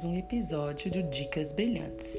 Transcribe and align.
mais 0.00 0.04
um 0.04 0.16
episódio 0.16 0.90
do 0.90 1.02
Dicas 1.02 1.52
Brilhantes. 1.52 2.16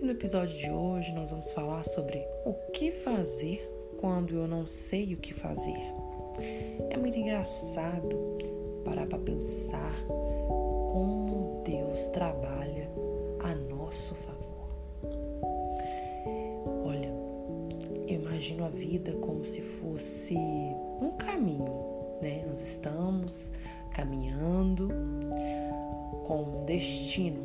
No 0.00 0.10
episódio 0.10 0.56
de 0.56 0.68
hoje, 0.68 1.12
nós 1.12 1.30
vamos 1.30 1.52
falar 1.52 1.84
sobre 1.84 2.18
o 2.44 2.54
que 2.72 2.90
fazer 2.90 3.70
quando 4.00 4.34
eu 4.34 4.48
não 4.48 4.66
sei 4.66 5.14
o 5.14 5.18
que 5.18 5.32
fazer. 5.32 5.78
É 6.90 6.96
muito 6.96 7.16
engraçado 7.16 8.18
parar 8.84 9.06
para 9.06 9.18
pensar 9.18 9.94
como 10.08 11.62
Deus 11.64 12.06
trabalha 12.06 12.90
a 13.38 13.54
nosso 13.54 14.16
favor. 14.16 14.68
Olha, 16.84 17.12
eu 18.08 18.16
imagino 18.16 18.64
a 18.64 18.70
vida 18.70 19.12
como 19.20 19.44
se 19.44 19.60
fosse 19.60 20.34
um 20.34 21.12
caminho, 21.16 22.18
né? 22.20 22.44
Nós 22.48 22.60
estamos 22.60 23.52
caminhando 23.94 24.88
com 26.32 26.44
um 26.44 26.64
destino, 26.64 27.42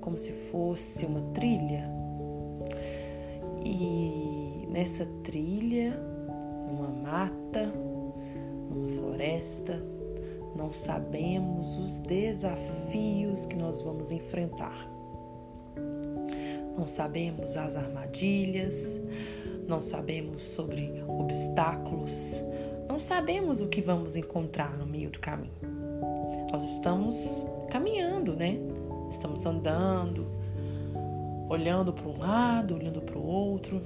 como 0.00 0.18
se 0.18 0.32
fosse 0.50 1.06
uma 1.06 1.20
trilha. 1.32 1.88
E 3.64 4.66
nessa 4.68 5.06
trilha, 5.22 5.96
numa 6.66 6.88
mata, 6.88 7.66
numa 8.68 8.88
floresta, 8.88 9.80
não 10.56 10.72
sabemos 10.72 11.78
os 11.78 11.98
desafios 12.00 13.46
que 13.46 13.54
nós 13.54 13.80
vamos 13.80 14.10
enfrentar. 14.10 14.90
Não 16.76 16.88
sabemos 16.88 17.56
as 17.56 17.76
armadilhas, 17.76 19.00
não 19.68 19.80
sabemos 19.80 20.42
sobre 20.42 21.00
obstáculos, 21.06 22.42
não 22.88 22.98
sabemos 22.98 23.60
o 23.60 23.68
que 23.68 23.80
vamos 23.80 24.16
encontrar 24.16 24.76
no 24.76 24.84
meio 24.84 25.10
do 25.10 25.20
caminho. 25.20 25.75
Nós 26.50 26.62
estamos 26.62 27.46
caminhando, 27.70 28.34
né? 28.34 28.58
Estamos 29.10 29.44
andando, 29.44 30.26
olhando 31.48 31.92
para 31.92 32.06
um 32.06 32.18
lado, 32.18 32.74
olhando 32.74 33.00
para 33.00 33.18
o 33.18 33.26
outro. 33.26 33.82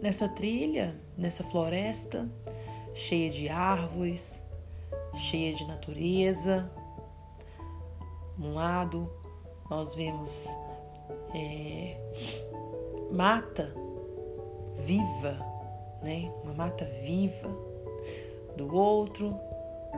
Nessa 0.00 0.28
trilha, 0.28 0.94
nessa 1.16 1.42
floresta, 1.44 2.28
cheia 2.94 3.30
de 3.30 3.48
árvores, 3.48 4.42
cheia 5.14 5.54
de 5.54 5.66
natureza. 5.66 6.70
Um 8.38 8.54
lado, 8.54 9.10
nós 9.68 9.94
vemos 9.94 10.46
é, 11.34 11.96
mata 13.10 13.74
viva, 14.86 15.36
né? 16.02 16.32
Uma 16.44 16.54
mata 16.54 16.84
viva. 17.02 17.48
Do 18.56 18.74
outro, 18.74 19.38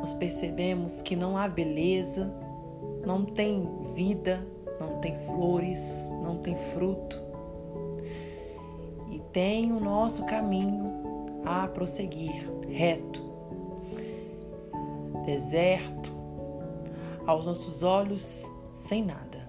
nós 0.01 0.15
percebemos 0.15 1.03
que 1.03 1.15
não 1.15 1.37
há 1.37 1.47
beleza, 1.47 2.33
não 3.05 3.23
tem 3.23 3.69
vida, 3.95 4.45
não 4.81 4.99
tem 4.99 5.15
flores, 5.15 6.11
não 6.23 6.39
tem 6.39 6.57
fruto. 6.57 7.21
E 9.11 9.19
tem 9.31 9.71
o 9.73 9.79
nosso 9.79 10.25
caminho 10.25 10.91
a 11.45 11.69
prosseguir 11.69 12.51
reto. 12.67 13.21
Deserto, 15.27 16.11
aos 17.27 17.45
nossos 17.45 17.83
olhos 17.83 18.51
sem 18.77 19.05
nada. 19.05 19.47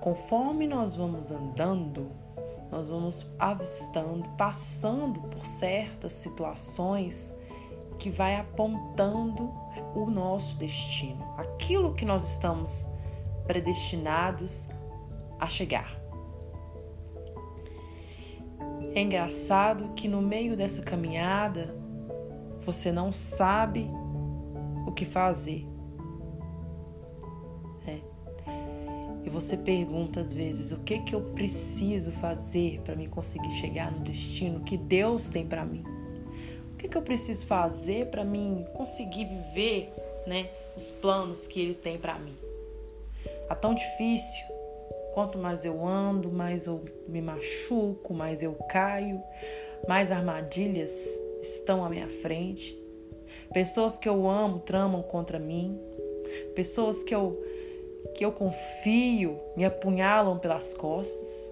Conforme 0.00 0.66
nós 0.66 0.96
vamos 0.96 1.30
andando, 1.30 2.10
nós 2.72 2.88
vamos 2.88 3.26
avistando, 3.38 4.26
passando 4.38 5.20
por 5.20 5.44
certas 5.44 6.14
situações 6.14 7.34
que 8.00 8.10
vai 8.10 8.34
apontando 8.34 9.52
o 9.94 10.10
nosso 10.10 10.56
destino, 10.56 11.24
aquilo 11.36 11.94
que 11.94 12.04
nós 12.04 12.32
estamos 12.32 12.88
predestinados 13.46 14.68
a 15.38 15.46
chegar. 15.46 16.00
É 18.94 19.00
engraçado 19.00 19.92
que 19.94 20.08
no 20.08 20.20
meio 20.20 20.56
dessa 20.56 20.82
caminhada 20.82 21.72
você 22.66 22.90
não 22.90 23.12
sabe 23.12 23.88
o 24.86 24.92
que 24.92 25.04
fazer. 25.04 25.70
E 29.24 29.28
você 29.28 29.56
pergunta 29.56 30.20
às 30.20 30.32
vezes: 30.32 30.72
o 30.72 30.78
que 30.80 30.98
que 31.00 31.14
eu 31.14 31.20
preciso 31.32 32.10
fazer 32.12 32.80
para 32.80 32.96
me 32.96 33.06
conseguir 33.06 33.52
chegar 33.52 33.92
no 33.92 34.00
destino 34.00 34.60
que 34.60 34.76
Deus 34.76 35.28
tem 35.28 35.46
para 35.46 35.64
mim? 35.64 35.84
Que 36.80 36.88
que 36.88 36.96
eu 36.96 37.02
preciso 37.02 37.44
fazer 37.44 38.06
para 38.06 38.24
mim 38.24 38.66
conseguir 38.72 39.26
viver, 39.26 39.92
né, 40.26 40.48
os 40.74 40.90
planos 40.90 41.46
que 41.46 41.60
ele 41.60 41.74
tem 41.74 41.98
para 41.98 42.18
mim? 42.18 42.34
É 43.50 43.54
tão 43.54 43.74
difícil. 43.74 44.46
Quanto 45.12 45.36
mais 45.36 45.66
eu 45.66 45.86
ando, 45.86 46.32
mais 46.32 46.66
eu 46.66 46.82
me 47.06 47.20
machuco, 47.20 48.14
mais 48.14 48.42
eu 48.42 48.54
caio, 48.70 49.22
mais 49.86 50.10
armadilhas 50.10 50.90
estão 51.42 51.84
à 51.84 51.90
minha 51.90 52.08
frente. 52.22 52.74
Pessoas 53.52 53.98
que 53.98 54.08
eu 54.08 54.26
amo 54.26 54.60
tramam 54.60 55.02
contra 55.02 55.38
mim. 55.38 55.78
Pessoas 56.54 57.02
que 57.02 57.14
eu 57.14 57.38
que 58.14 58.24
eu 58.24 58.32
confio 58.32 59.38
me 59.54 59.66
apunhalam 59.66 60.38
pelas 60.38 60.72
costas. 60.72 61.49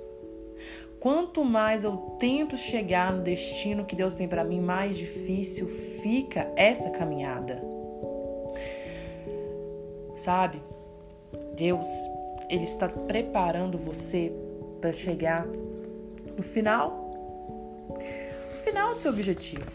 Quanto 1.00 1.44
mais 1.44 1.84
eu 1.84 1.96
tento 2.18 2.56
chegar 2.56 3.12
no 3.12 3.22
destino 3.22 3.84
que 3.84 3.94
Deus 3.94 4.14
tem 4.14 4.26
para 4.26 4.42
mim, 4.42 4.60
mais 4.60 4.96
difícil 4.96 5.68
fica 6.02 6.50
essa 6.56 6.90
caminhada. 6.90 7.62
Sabe? 10.16 10.60
Deus, 11.54 11.86
ele 12.48 12.64
está 12.64 12.88
preparando 12.88 13.78
você 13.78 14.32
para 14.80 14.92
chegar 14.92 15.46
no 16.36 16.42
final 16.42 17.06
no 18.50 18.56
final 18.56 18.92
do 18.92 18.98
seu 18.98 19.12
objetivo. 19.12 19.70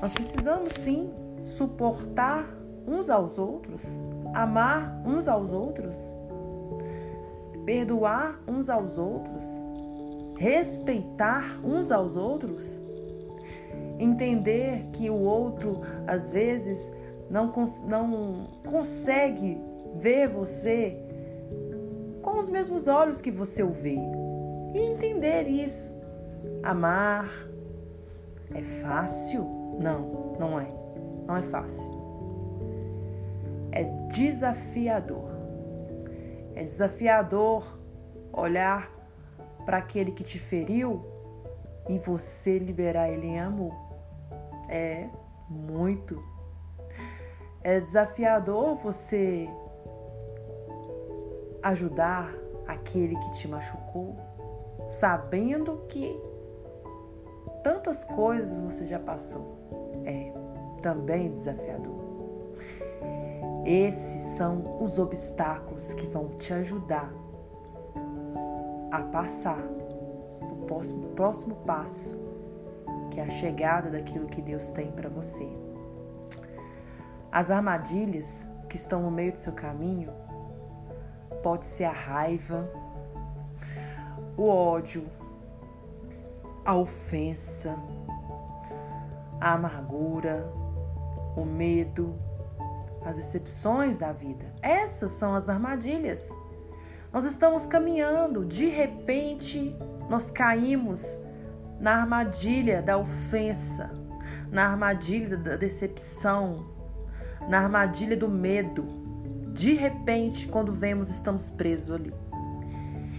Nós 0.00 0.12
precisamos 0.12 0.72
sim 0.72 1.12
suportar 1.44 2.48
uns 2.86 3.10
aos 3.10 3.38
outros, 3.38 4.02
amar 4.34 5.02
uns 5.04 5.28
aos 5.28 5.52
outros, 5.52 5.96
perdoar 7.64 8.40
uns 8.46 8.68
aos 8.68 8.98
outros, 8.98 9.44
respeitar 10.36 11.60
uns 11.64 11.90
aos 11.90 12.16
outros, 12.16 12.80
entender 13.98 14.86
que 14.92 15.10
o 15.10 15.20
outro 15.20 15.80
às 16.06 16.30
vezes 16.30 16.92
não, 17.28 17.52
não 17.86 18.48
consegue 18.66 19.58
ver 19.96 20.28
você 20.28 20.96
com 22.22 22.38
os 22.38 22.48
mesmos 22.48 22.88
olhos 22.88 23.20
que 23.20 23.30
você 23.30 23.62
o 23.62 23.70
vê 23.70 23.98
e 24.74 24.78
entender 24.78 25.46
isso. 25.48 25.98
Amar 26.62 27.30
é 28.54 28.62
fácil? 28.62 29.44
Não, 29.80 30.36
não 30.38 30.60
é. 30.60 30.66
Não 31.26 31.36
é 31.36 31.42
fácil 31.42 32.00
é 33.72 33.84
desafiador. 34.08 35.30
É 36.60 36.62
desafiador 36.62 37.64
olhar 38.30 38.90
para 39.64 39.78
aquele 39.78 40.12
que 40.12 40.22
te 40.22 40.38
feriu 40.38 41.02
e 41.88 41.98
você 41.98 42.58
liberar 42.58 43.08
ele 43.08 43.28
em 43.28 43.40
amor. 43.40 43.74
É 44.68 45.08
muito. 45.48 46.22
É 47.62 47.80
desafiador 47.80 48.76
você 48.76 49.48
ajudar 51.62 52.30
aquele 52.66 53.16
que 53.16 53.30
te 53.38 53.48
machucou, 53.48 54.16
sabendo 54.86 55.86
que 55.88 56.14
tantas 57.62 58.04
coisas 58.04 58.60
você 58.60 58.86
já 58.86 58.98
passou. 58.98 59.56
É 60.04 60.30
também 60.82 61.32
desafiador. 61.32 61.89
Esses 63.64 64.22
são 64.36 64.82
os 64.82 64.98
obstáculos 64.98 65.92
que 65.92 66.06
vão 66.06 66.30
te 66.38 66.52
ajudar 66.52 67.12
a 68.90 69.02
passar 69.02 69.62
o 70.40 70.64
próximo, 70.66 71.08
próximo 71.08 71.56
passo, 71.66 72.18
que 73.10 73.20
é 73.20 73.24
a 73.24 73.28
chegada 73.30 73.90
daquilo 73.90 74.28
que 74.28 74.40
Deus 74.40 74.72
tem 74.72 74.90
para 74.90 75.08
você. 75.08 75.46
As 77.30 77.50
armadilhas 77.50 78.48
que 78.68 78.76
estão 78.76 79.02
no 79.02 79.10
meio 79.10 79.32
do 79.32 79.38
seu 79.38 79.52
caminho 79.52 80.10
pode 81.42 81.66
ser 81.66 81.84
a 81.84 81.92
raiva, 81.92 82.68
o 84.36 84.48
ódio, 84.48 85.06
a 86.64 86.74
ofensa, 86.74 87.76
a 89.40 89.52
amargura, 89.52 90.52
o 91.36 91.44
medo, 91.44 92.14
as 93.04 93.16
decepções 93.16 93.98
da 93.98 94.12
vida. 94.12 94.52
Essas 94.62 95.12
são 95.12 95.34
as 95.34 95.48
armadilhas. 95.48 96.34
Nós 97.12 97.24
estamos 97.24 97.66
caminhando, 97.66 98.44
de 98.44 98.66
repente, 98.68 99.76
nós 100.08 100.30
caímos 100.30 101.18
na 101.80 102.00
armadilha 102.02 102.82
da 102.82 102.98
ofensa, 102.98 103.90
na 104.50 104.66
armadilha 104.66 105.36
da 105.36 105.56
decepção, 105.56 106.66
na 107.48 107.58
armadilha 107.58 108.16
do 108.16 108.28
medo. 108.28 108.84
De 109.52 109.72
repente, 109.74 110.46
quando 110.46 110.72
vemos, 110.72 111.10
estamos 111.10 111.50
presos 111.50 111.94
ali. 111.94 112.12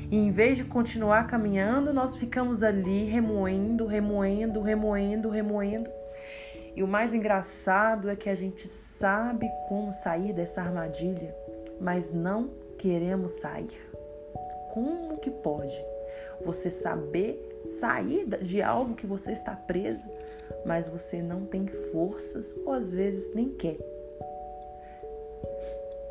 E 0.09 0.17
em 0.17 0.31
vez 0.31 0.57
de 0.57 0.65
continuar 0.65 1.25
caminhando, 1.25 1.93
nós 1.93 2.15
ficamos 2.15 2.63
ali 2.63 3.05
remoendo, 3.05 3.85
remoendo, 3.85 4.61
remoendo, 4.61 5.29
remoendo. 5.29 5.89
E 6.75 6.83
o 6.83 6.87
mais 6.87 7.13
engraçado 7.13 8.09
é 8.09 8.15
que 8.15 8.29
a 8.29 8.35
gente 8.35 8.67
sabe 8.67 9.49
como 9.67 9.91
sair 9.91 10.33
dessa 10.33 10.61
armadilha, 10.61 11.35
mas 11.79 12.13
não 12.13 12.49
queremos 12.77 13.33
sair. 13.33 13.89
Como 14.73 15.17
que 15.17 15.29
pode 15.29 15.77
você 16.45 16.69
saber 16.69 17.63
sair 17.67 18.25
de 18.41 18.61
algo 18.61 18.95
que 18.95 19.05
você 19.05 19.31
está 19.31 19.55
preso, 19.55 20.09
mas 20.65 20.87
você 20.87 21.21
não 21.21 21.45
tem 21.45 21.67
forças 21.67 22.55
ou 22.65 22.73
às 22.73 22.91
vezes 22.91 23.33
nem 23.35 23.49
quer? 23.49 23.77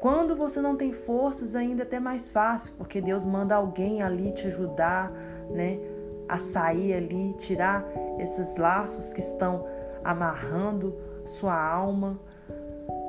Quando 0.00 0.34
você 0.34 0.62
não 0.62 0.76
tem 0.76 0.92
forças, 0.92 1.54
ainda 1.54 1.82
é 1.82 1.86
até 1.86 2.00
mais 2.00 2.30
fácil, 2.30 2.72
porque 2.78 3.02
Deus 3.02 3.26
manda 3.26 3.54
alguém 3.54 4.02
ali 4.02 4.32
te 4.32 4.46
ajudar, 4.46 5.12
né, 5.50 5.78
a 6.26 6.38
sair 6.38 6.94
ali, 6.94 7.34
tirar 7.34 7.86
esses 8.18 8.56
laços 8.56 9.12
que 9.12 9.20
estão 9.20 9.66
amarrando 10.04 10.96
sua 11.24 11.60
alma, 11.60 12.18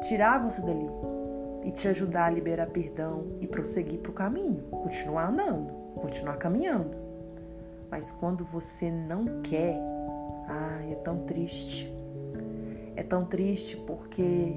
tirar 0.08 0.40
você 0.40 0.62
dali 0.62 0.90
e 1.64 1.72
te 1.72 1.88
ajudar 1.88 2.26
a 2.26 2.30
liberar 2.30 2.68
perdão 2.68 3.28
e 3.40 3.48
prosseguir 3.48 4.00
para 4.00 4.12
o 4.12 4.14
caminho, 4.14 4.64
continuar 4.70 5.30
andando, 5.30 5.72
continuar 5.96 6.38
caminhando. 6.38 6.96
Mas 7.90 8.12
quando 8.12 8.46
você 8.46 8.90
não 8.90 9.42
quer, 9.42 9.78
ai, 10.48 10.94
é 10.94 10.96
tão 10.96 11.20
triste. 11.20 11.94
É 12.96 13.04
tão 13.04 13.26
triste 13.26 13.78
porque 13.78 14.56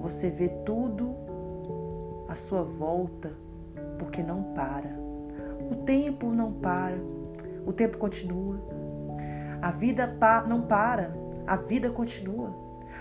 você 0.00 0.30
vê 0.30 0.48
tudo 0.48 1.14
à 2.28 2.34
sua 2.34 2.62
volta 2.62 3.32
porque 3.98 4.22
não 4.22 4.42
para. 4.54 4.90
O 5.70 5.76
tempo 5.84 6.30
não 6.30 6.52
para, 6.52 6.96
o 7.66 7.72
tempo 7.72 7.98
continua. 7.98 8.56
A 9.60 9.70
vida 9.70 10.06
não 10.46 10.62
para, 10.62 11.14
a 11.46 11.56
vida 11.56 11.90
continua. 11.90 12.52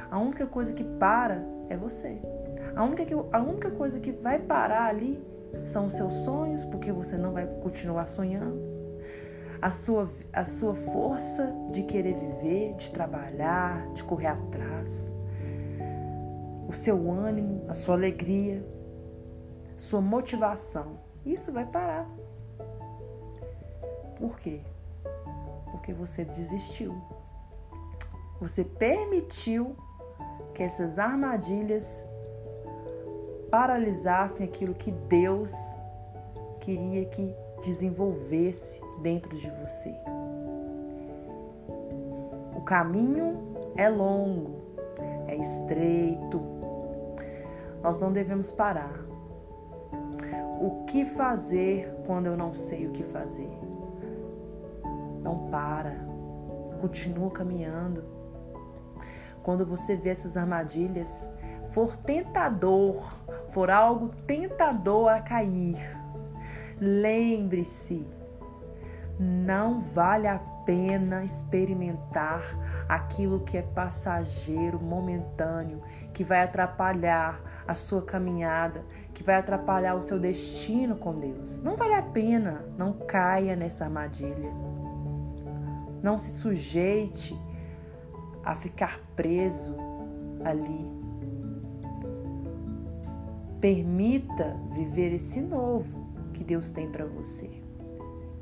A 0.09 0.19
única 0.19 0.45
coisa 0.45 0.73
que 0.73 0.83
para 0.83 1.43
é 1.69 1.77
você. 1.77 2.19
A 2.75 2.83
única, 2.83 3.05
que, 3.05 3.13
a 3.13 3.41
única 3.41 3.71
coisa 3.71 3.99
que 3.99 4.11
vai 4.11 4.39
parar 4.39 4.85
ali 4.85 5.23
são 5.63 5.87
os 5.87 5.93
seus 5.93 6.13
sonhos, 6.15 6.63
porque 6.63 6.91
você 6.91 7.17
não 7.17 7.31
vai 7.31 7.45
continuar 7.45 8.05
sonhando. 8.05 8.59
A 9.61 9.69
sua, 9.69 10.09
a 10.33 10.43
sua 10.43 10.75
força 10.75 11.53
de 11.71 11.83
querer 11.83 12.15
viver, 12.15 12.73
de 12.75 12.91
trabalhar, 12.91 13.87
de 13.93 14.03
correr 14.03 14.27
atrás. 14.27 15.13
O 16.67 16.73
seu 16.73 17.11
ânimo, 17.11 17.63
a 17.67 17.73
sua 17.73 17.95
alegria, 17.95 18.65
sua 19.77 20.01
motivação. 20.01 20.97
Isso 21.25 21.51
vai 21.51 21.65
parar. 21.65 22.09
Por 24.17 24.37
quê? 24.39 24.59
Porque 25.71 25.93
você 25.93 26.25
desistiu. 26.25 26.95
Você 28.39 28.63
permitiu 28.63 29.75
que 30.53 30.63
essas 30.63 30.99
armadilhas 30.99 32.05
paralisassem 33.49 34.45
aquilo 34.45 34.73
que 34.73 34.91
Deus 34.91 35.53
queria 36.59 37.05
que 37.05 37.35
desenvolvesse 37.63 38.81
dentro 39.01 39.35
de 39.35 39.49
você. 39.49 39.93
O 42.55 42.61
caminho 42.61 43.55
é 43.75 43.89
longo, 43.89 44.55
é 45.27 45.35
estreito. 45.35 46.41
Nós 47.81 47.99
não 47.99 48.11
devemos 48.11 48.51
parar. 48.51 49.03
O 50.61 50.85
que 50.85 51.05
fazer 51.05 51.93
quando 52.05 52.27
eu 52.27 52.37
não 52.37 52.53
sei 52.53 52.87
o 52.87 52.91
que 52.91 53.03
fazer? 53.03 53.51
Não 55.21 55.49
para. 55.49 55.93
Continua 56.79 57.29
caminhando. 57.31 58.03
Quando 59.43 59.65
você 59.65 59.95
vê 59.95 60.09
essas 60.09 60.37
armadilhas, 60.37 61.29
for 61.69 61.97
tentador, 61.97 63.13
for 63.49 63.69
algo 63.69 64.09
tentador 64.25 65.09
a 65.09 65.19
cair, 65.19 65.77
lembre-se, 66.79 68.07
não 69.19 69.81
vale 69.81 70.27
a 70.27 70.39
pena 70.65 71.23
experimentar 71.23 72.41
aquilo 72.87 73.41
que 73.41 73.57
é 73.57 73.61
passageiro, 73.61 74.79
momentâneo, 74.79 75.81
que 76.13 76.23
vai 76.23 76.41
atrapalhar 76.41 77.41
a 77.67 77.73
sua 77.73 78.01
caminhada, 78.01 78.83
que 79.13 79.23
vai 79.23 79.35
atrapalhar 79.35 79.95
o 79.95 80.01
seu 80.01 80.19
destino 80.19 80.95
com 80.95 81.19
Deus. 81.19 81.61
Não 81.61 81.75
vale 81.75 81.93
a 81.93 82.01
pena, 82.01 82.65
não 82.77 82.93
caia 82.93 83.55
nessa 83.55 83.85
armadilha. 83.85 84.51
Não 86.01 86.17
se 86.17 86.31
sujeite 86.31 87.37
a 88.43 88.55
ficar 88.55 88.99
preso 89.15 89.77
ali. 90.43 90.91
Permita 93.61 94.57
viver 94.73 95.13
esse 95.13 95.39
novo 95.39 96.05
que 96.33 96.43
Deus 96.43 96.71
tem 96.71 96.89
para 96.91 97.05
você 97.05 97.49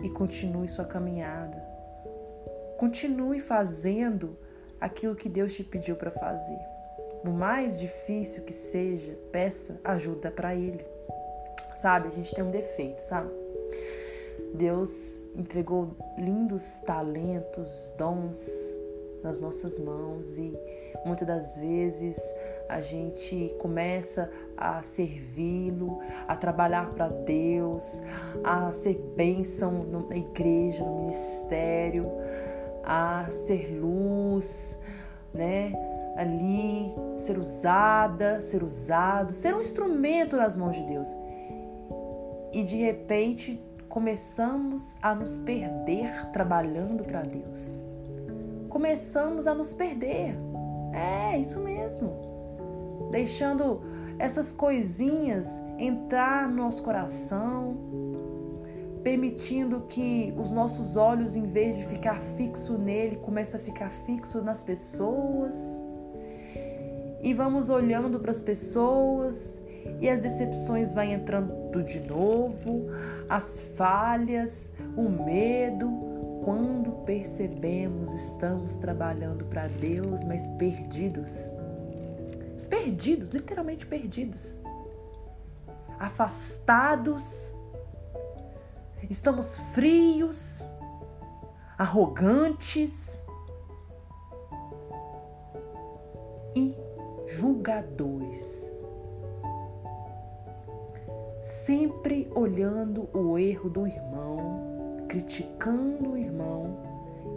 e 0.01 0.09
continue 0.09 0.67
sua 0.67 0.85
caminhada. 0.85 1.61
Continue 2.77 3.39
fazendo 3.39 4.35
aquilo 4.79 5.15
que 5.15 5.29
Deus 5.29 5.53
te 5.53 5.63
pediu 5.63 5.95
para 5.95 6.09
fazer. 6.09 6.59
Por 7.21 7.31
mais 7.31 7.79
difícil 7.79 8.43
que 8.43 8.53
seja, 8.53 9.15
peça 9.31 9.79
ajuda 9.83 10.31
para 10.31 10.55
Ele. 10.55 10.83
Sabe, 11.75 12.07
a 12.07 12.11
gente 12.11 12.33
tem 12.33 12.43
um 12.43 12.49
defeito, 12.49 12.99
sabe? 13.01 13.29
Deus 14.55 15.21
entregou 15.35 15.95
lindos 16.17 16.79
talentos, 16.79 17.93
dons 17.97 18.80
nas 19.23 19.39
nossas 19.39 19.79
mãos 19.79 20.37
e 20.37 20.57
muitas 21.05 21.27
das 21.27 21.57
vezes 21.57 22.19
a 22.67 22.79
gente 22.79 23.53
começa 23.59 24.31
a 24.55 24.81
servi-lo, 24.81 25.99
a 26.27 26.35
trabalhar 26.35 26.91
para 26.91 27.09
Deus, 27.09 28.01
a 28.43 28.71
ser 28.71 28.95
bênção 29.15 29.83
na 29.83 30.15
igreja, 30.15 30.83
no 30.83 31.01
ministério, 31.01 32.09
a 32.83 33.27
ser 33.29 33.77
luz, 33.79 34.77
né? 35.33 35.73
Ali, 36.15 36.93
ser 37.17 37.37
usada, 37.37 38.41
ser 38.41 38.63
usado, 38.63 39.33
ser 39.33 39.53
um 39.55 39.61
instrumento 39.61 40.35
nas 40.35 40.55
mãos 40.55 40.75
de 40.75 40.83
Deus. 40.83 41.07
E 42.53 42.63
de 42.63 42.77
repente 42.77 43.61
começamos 43.87 44.95
a 45.01 45.13
nos 45.15 45.37
perder 45.37 46.31
trabalhando 46.31 47.03
para 47.03 47.21
Deus. 47.21 47.77
Começamos 48.71 49.47
a 49.47 49.53
nos 49.53 49.73
perder. 49.73 50.33
É, 50.93 51.37
isso 51.37 51.59
mesmo. 51.59 53.09
Deixando 53.11 53.81
essas 54.17 54.51
coisinhas 54.51 55.47
entrar 55.77 56.47
no 56.47 56.55
nosso 56.55 56.81
coração, 56.81 57.75
permitindo 59.03 59.81
que 59.89 60.33
os 60.37 60.49
nossos 60.49 60.95
olhos, 60.95 61.35
em 61.35 61.43
vez 61.43 61.75
de 61.75 61.85
ficar 61.85 62.15
fixo 62.37 62.77
nele, 62.77 63.17
comece 63.17 63.57
a 63.57 63.59
ficar 63.59 63.89
fixo 63.89 64.41
nas 64.41 64.63
pessoas. 64.63 65.77
E 67.21 67.33
vamos 67.33 67.69
olhando 67.69 68.19
para 68.19 68.31
as 68.31 68.41
pessoas 68.41 69.61
e 69.99 70.09
as 70.09 70.21
decepções 70.21 70.93
vão 70.93 71.03
entrando 71.03 71.83
de 71.83 71.99
novo, 71.99 72.87
as 73.27 73.59
falhas, 73.75 74.71
o 74.95 75.09
medo. 75.09 76.10
Quando 76.43 77.03
percebemos, 77.05 78.11
estamos 78.11 78.75
trabalhando 78.75 79.45
para 79.45 79.67
Deus, 79.67 80.23
mas 80.23 80.49
perdidos. 80.57 81.51
Perdidos, 82.69 83.31
literalmente 83.31 83.85
perdidos. 83.85 84.59
Afastados 85.99 87.55
estamos 89.09 89.57
frios, 89.73 90.63
arrogantes 91.77 93.25
e 96.55 96.75
julgadores. 97.27 98.71
Sempre 101.43 102.31
olhando 102.33 103.09
o 103.13 103.37
erro 103.37 103.69
do 103.69 103.85
irmão, 103.85 104.80
criticando 105.11 106.11
o 106.11 106.17
irmão 106.17 106.77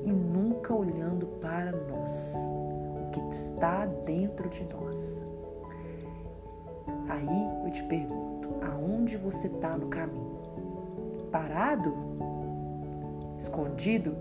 e 0.04 0.12
nunca 0.12 0.72
olhando 0.72 1.26
para 1.40 1.72
nós, 1.72 2.32
o 3.00 3.10
que 3.10 3.18
está 3.34 3.84
dentro 3.84 4.48
de 4.48 4.62
nós. 4.72 5.24
Aí 7.08 7.64
eu 7.64 7.70
te 7.72 7.82
pergunto, 7.82 8.48
aonde 8.64 9.16
você 9.16 9.48
está 9.48 9.76
no 9.76 9.88
caminho? 9.88 10.38
parado? 11.32 11.92
Escondido? 13.36 14.16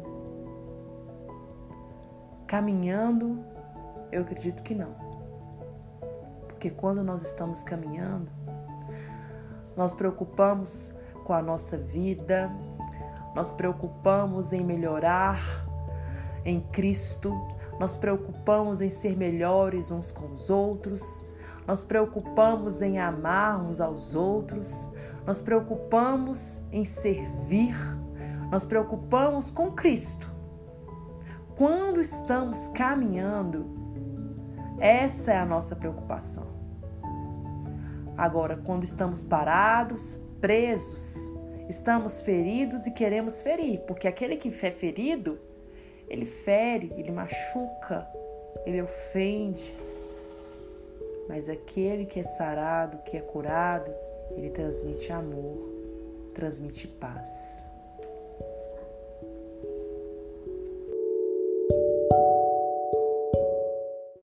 Caminhando? 2.48 3.38
Eu 4.12 4.24
acredito 4.24 4.64
que 4.64 4.74
não. 4.74 4.96
Porque 6.48 6.72
quando 6.72 7.04
nós 7.04 7.22
estamos 7.22 7.62
caminhando, 7.62 8.32
nós 9.78 9.94
preocupamos 9.94 10.92
com 11.24 11.34
a 11.34 11.42
nossa 11.42 11.78
vida, 11.78 12.52
nós 13.36 13.54
preocupamos 13.54 14.54
em 14.54 14.64
melhorar 14.64 15.42
em 16.46 16.60
Cristo, 16.60 17.34
nós 17.80 17.98
preocupamos 17.98 18.82
em 18.82 18.90
ser 18.90 19.18
melhores 19.18 19.92
uns 19.92 20.12
com 20.12 20.32
os 20.34 20.50
outros, 20.50 21.24
nós 21.66 21.84
preocupamos 21.84 22.82
em 22.82 23.00
amar 23.00 23.62
uns 23.62 23.80
aos 23.80 24.14
outros, 24.14 24.88
nós 25.26 25.42
preocupamos 25.42 26.60
em 26.72 26.84
servir, 26.84 27.76
nós 28.52 28.66
preocupamos 28.66 29.50
com 29.50 29.72
Cristo. 29.72 30.30
Quando 31.56 32.02
estamos 32.02 32.68
caminhando, 32.70 33.66
essa 34.80 35.32
é 35.32 35.38
a 35.38 35.46
nossa 35.46 35.76
preocupação. 35.76 36.48
Agora, 38.18 38.58
quando 38.58 38.84
estamos 38.84 39.24
parados, 39.24 40.20
presos, 40.42 41.33
estamos 41.70 42.22
feridos 42.22 42.86
e 42.86 42.92
queremos 42.92 43.42
ferir, 43.42 43.82
porque 43.82 44.08
aquele 44.08 44.36
que 44.36 44.50
é 44.50 44.72
ferido, 44.72 45.40
ele 46.08 46.26
fere, 46.26 46.92
ele 46.98 47.12
machuca, 47.12 48.08
ele 48.66 48.82
ofende. 48.82 49.76
Mas 51.28 51.48
aquele 51.48 52.06
que 52.06 52.20
é 52.20 52.24
sarado, 52.24 52.98
que 53.04 53.16
é 53.16 53.22
curado, 53.22 53.92
ele 54.32 54.50
transmite 54.50 55.12
amor, 55.12 55.70
transmite 56.34 56.88
paz. 56.88 57.73